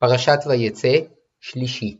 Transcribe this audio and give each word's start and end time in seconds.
פרשת 0.00 0.38
ויצא, 0.46 0.96
שלישי. 1.40 1.96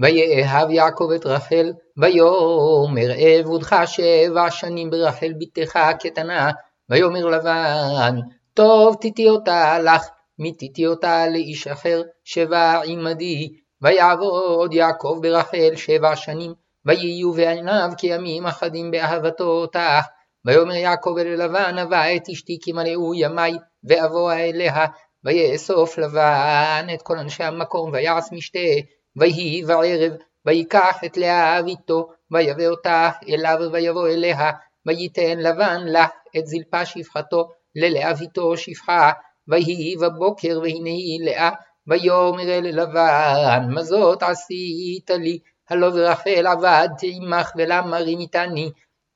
ויאהב 0.00 0.70
יעקב 0.70 1.08
את 1.16 1.26
רחל, 1.26 1.72
ויאמר 1.96 3.10
אעבודך 3.18 3.76
שבע 3.86 4.50
שנים 4.50 4.90
ברחל 4.90 5.32
בתך 5.38 5.76
הקטנה, 5.76 6.50
ויאמר 6.90 7.26
לבן, 7.26 8.16
טוב 8.54 8.96
תיתי 9.00 9.28
אותה 9.28 9.78
לך, 9.78 10.08
מתיתי 10.38 10.86
אותה 10.86 11.26
לאיש 11.26 11.66
אחר, 11.66 12.02
שבע 12.24 12.80
עמדי, 12.84 13.52
ויעבוד 13.82 14.74
יעקב 14.74 15.18
ברחל 15.22 15.76
שבע 15.76 16.16
שנים, 16.16 16.52
ויהיו 16.86 17.32
בעיניו 17.32 17.90
כימים 17.98 18.46
אחדים 18.46 18.90
באהבתו 18.90 19.44
אותך. 19.44 20.06
ויאמר 20.44 20.74
יעקב 20.74 21.14
אל 21.18 21.44
לבן, 21.44 21.78
הבא 21.78 22.16
את 22.16 22.28
אשתי 22.32 22.58
כי 22.62 22.72
מלאו 22.72 23.14
ימי, 23.14 23.58
ואבוא 23.84 24.32
אליה, 24.32 24.86
ויאסוף 25.24 25.98
לבן 25.98 26.86
את 26.94 27.02
כל 27.02 27.18
אנשי 27.18 27.44
המקום, 27.44 27.90
ויעש 27.92 28.32
משתה, 28.32 28.68
ויהי 29.16 29.62
בערב, 29.62 30.12
ויקח 30.46 30.98
את 31.04 31.16
לאה 31.16 31.60
אביתו, 31.60 32.08
ויבא 32.30 32.66
אותה 32.66 33.10
אליו 33.28 33.58
ויבוא 33.72 34.08
אליה, 34.08 34.50
וייתן 34.86 35.38
לבן 35.38 35.80
לה 35.84 36.06
את 36.38 36.46
זלפה 36.46 36.84
שפחתו, 36.86 37.48
ללאה 37.76 38.10
אביתו 38.10 38.56
שפחה, 38.56 39.12
ויהי 39.48 39.96
בבוקר 39.96 40.60
והנה 40.62 40.90
היא 40.90 41.24
לאה, 41.24 41.50
ויאמר 41.86 42.58
אל 42.58 42.80
לבן, 42.80 43.66
מה 43.68 43.82
זאת 43.82 44.22
עשית 44.22 45.10
לי, 45.10 45.38
הלא 45.70 45.90
ברחל 45.90 46.46
עבדתי 46.46 47.18
עמך 47.22 47.52
ולמה 47.56 47.98
רימיתני, 47.98 48.70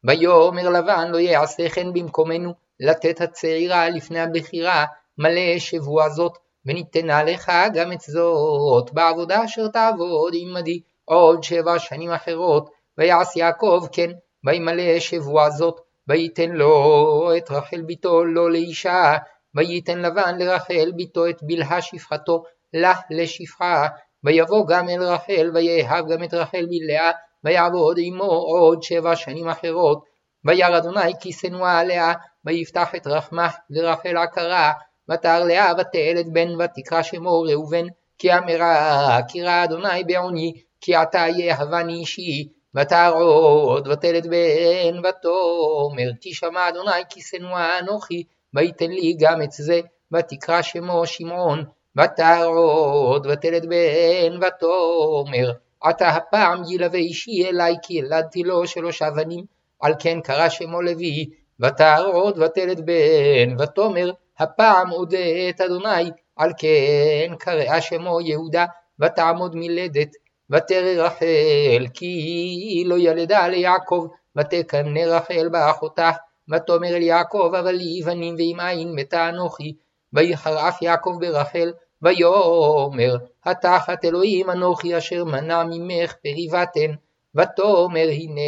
ויאמר 0.05 0.69
לבן 0.69 1.09
לא 1.10 1.19
יעשה 1.19 1.69
כן 1.69 1.93
במקומנו, 1.93 2.52
לתת 2.80 3.21
הצעירה 3.21 3.88
לפני 3.88 4.21
הבכירה, 4.21 4.84
מלא 5.19 5.59
שבוע 5.59 6.09
זאת, 6.09 6.39
וניתנה 6.66 7.25
לך 7.25 7.52
גם 7.75 7.93
את 7.93 8.01
זאת, 8.01 8.93
בעבודה 8.93 9.45
אשר 9.45 9.69
תעבוד 9.69 10.33
עמדי 10.37 10.80
עוד 11.05 11.43
שבע 11.43 11.79
שנים 11.79 12.10
אחרות, 12.10 12.71
ויעש 12.99 13.37
יעקב 13.37 13.87
כן, 13.93 14.10
וימלא 14.46 15.01
שבוע 15.01 15.51
זאת, 15.51 15.80
ויתן 16.09 16.51
לו 16.51 17.30
את 17.37 17.51
רחל 17.51 17.82
ביתו 17.82 18.24
לא 18.24 18.51
לאישה, 18.51 19.16
וייתן 19.54 19.99
לבן 19.99 20.38
לרחל 20.38 20.93
ביתו 20.96 21.29
את 21.29 21.43
בלהה 21.43 21.82
שפחתו, 21.82 22.43
לה 22.74 22.93
לשפחה, 23.10 23.87
ויבוא 24.24 24.66
גם 24.69 24.88
אל 24.88 25.02
רחל, 25.02 25.51
ויאהב 25.54 26.09
גם 26.09 26.24
את 26.24 26.35
רחל 26.35 26.66
בלאה, 26.71 27.10
ויעבוד 27.45 27.97
עמו 28.01 28.24
עוד 28.24 28.82
שבע 28.82 29.16
שנים 29.16 29.49
אחרות. 29.49 30.04
וירא 30.45 30.79
אדוני 30.79 31.13
כי 31.21 31.32
שנואה 31.32 31.79
עליה, 31.79 32.13
ויפתח 32.45 32.95
את 32.95 33.07
רחמה 33.07 33.49
לרחל 33.71 34.16
עקרה, 34.16 34.73
ותר 35.08 35.45
לאה 35.45 35.72
ותלד 35.78 36.32
בן, 36.32 36.60
ותקרא 36.60 37.02
שמו 37.02 37.40
ראובן, 37.40 37.86
כי 38.18 38.34
אמרה, 38.34 39.18
כי 39.28 39.48
אדוני 39.48 40.04
בעוני, 40.06 40.52
כי 40.80 40.95
עתה 40.95 41.24
יאהבני 41.36 41.95
אישי, 41.95 42.48
ותר 42.74 43.12
עוד 43.14 43.88
ותלד 43.88 44.26
בן, 44.26 44.98
ותאמר, 44.98 46.10
תשמע 46.20 46.68
אדוני 46.68 47.02
כי 47.10 47.20
שנואה 47.20 47.78
אנוכי, 47.78 48.24
ויתן 48.54 48.90
לי 48.90 49.16
גם 49.18 49.42
את 49.42 49.52
זה, 49.52 49.80
ותקרא 50.12 50.62
שמו 50.62 51.06
שמעון, 51.06 51.64
ותר 51.96 52.45
עוד 52.45 53.26
ותלד 53.26 53.66
בן, 53.66 54.36
ותאמר, 54.36 55.52
עתה 55.82 56.08
הפעם 56.08 56.62
ילווה 56.70 56.98
אישי 56.98 57.45
אלי, 57.48 57.74
כי 57.82 57.95
ילדתי 57.95 58.42
לו 58.42 58.66
שלושה 58.66 59.10
בנים, 59.10 59.45
על 59.80 59.95
כן 59.98 60.20
קרא 60.20 60.48
שמו 60.48 60.82
לוי, 60.82 61.30
ותר 61.60 62.06
עוד 62.06 62.38
ותלד 62.38 62.86
בן, 62.86 63.60
ותאמר, 63.60 64.10
הפעם 64.43 64.93
אודה 64.93 65.48
את 65.48 65.60
אדוני, 65.60 66.10
על 66.37 66.53
כן 66.59 67.34
קרא 67.38 67.81
שמו 67.81 68.21
יהודה, 68.21 68.66
ותעמוד 69.00 69.53
מלדת, 69.56 70.09
ותרא 70.50 71.04
רחל, 71.04 71.87
כי 71.94 72.84
לא 72.87 72.98
ילדה 72.98 73.48
ליעקב, 73.48 74.06
ותקנא 74.37 75.00
רחל 75.00 75.48
באחותה, 75.48 76.10
ותאמר 76.50 76.97
אל 76.97 77.03
יעקב, 77.03 77.53
אבל 77.60 77.72
לי 77.72 78.00
בנים 78.06 78.34
ואם 78.38 78.60
אין 78.60 78.92
מתה 78.94 79.28
אנוכי, 79.28 79.75
ויחר 80.12 80.69
אף 80.69 80.82
יעקב 80.82 81.16
ברחל, 81.20 81.72
ויאמר, 82.03 83.16
התחת 83.44 84.04
אלוהים 84.04 84.50
אנוכי 84.50 84.98
אשר 84.98 85.24
מנע 85.24 85.64
ממך 85.64 86.12
פרי 86.12 86.48
בטן, 86.53 86.94
ותאמר 87.34 88.09
הנה 88.10 88.41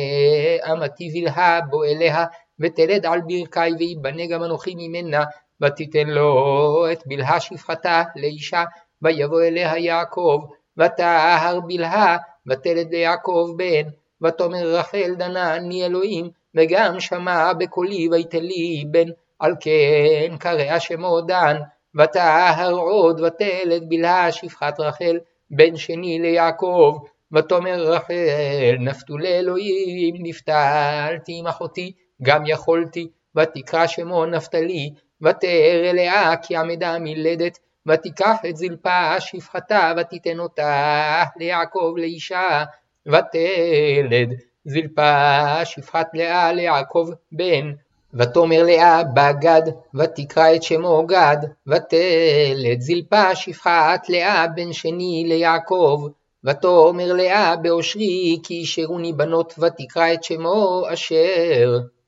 אמתי 0.72 1.10
בלהה 1.14 1.60
בוא 1.60 1.84
אליה, 1.84 2.24
ותלד 2.60 3.06
על 3.06 3.20
ברכי 3.20 3.74
ויבנה 3.78 4.26
גם 4.26 4.44
אנוכי 4.44 4.74
ממנה, 4.76 5.24
ותיתן 5.60 6.06
לו 6.06 6.86
את 6.92 7.02
בלהה 7.06 7.40
שפחתה 7.40 8.02
לאישה, 8.16 8.64
ויבוא 9.02 9.42
אליה 9.42 9.78
יעקב, 9.78 10.40
ותהר 10.78 11.60
בלהה, 11.60 12.16
ותלד 12.46 12.90
ליעקב 12.90 13.48
בן, 13.56 13.88
ותאמר 14.22 14.66
רחל 14.66 15.14
דנה 15.18 15.56
אני 15.56 15.86
אלוהים, 15.86 16.30
וגם 16.54 17.00
שמע 17.00 17.52
בקולי 17.52 18.08
ויתן 18.08 18.42
לי 18.42 18.84
בן, 18.90 19.08
על 19.38 19.54
כן 19.60 20.36
קרא 20.38 20.78
שמו 20.78 21.20
דן, 21.20 21.56
ותהר 21.94 22.72
עוד 22.72 23.20
ותלד 23.20 23.84
בלהה 23.88 24.32
שפחת 24.32 24.80
רחל, 24.80 25.18
בן 25.50 25.76
שני 25.76 26.18
ליעקב, 26.18 26.98
ותאמר 27.32 27.82
רחל 27.82 28.76
נפתו 28.80 29.18
לאלוהים 29.18 30.14
נפתלתי 30.18 31.38
עם 31.38 31.46
אחותי, 31.46 31.92
גם 32.22 32.42
יכולתי, 32.46 33.08
ותקרא 33.36 33.86
שמו 33.86 34.26
נפתלי, 34.26 34.90
ותאר 35.22 35.90
אליה 35.90 36.36
כי 36.36 36.56
עמדה 36.56 36.96
מלדת, 37.00 37.58
ותיקח 37.86 38.36
את 38.48 38.56
זלפה 38.56 39.20
שפחתה 39.20 39.92
ותיתן 39.96 40.38
אותה 40.38 41.22
ליעקב 41.36 41.94
לאישה, 41.96 42.64
ותלד. 43.06 44.34
זלפה 44.64 45.64
שפחת 45.64 46.06
לאה 46.14 46.52
ליעקב 46.52 47.08
בן, 47.32 47.72
ותאמר 48.14 48.62
לאה 48.62 49.02
בגד, 49.04 49.62
ותקרא 49.94 50.54
את 50.54 50.62
שמו 50.62 51.06
גד, 51.06 51.36
ותלד. 51.66 52.80
זלפה 52.80 53.34
שפחת 53.34 54.08
לאה 54.08 54.46
בן 54.46 54.72
שני 54.72 55.24
ליעקב, 55.28 56.08
ותאמר 56.44 57.12
לאה 57.12 57.56
באושרי 57.56 58.38
כי 58.42 58.54
אישרוני 58.54 59.12
בנות, 59.12 59.54
ותקרא 59.58 60.12
את 60.12 60.24
שמו 60.24 60.82
אשר. 60.92 61.78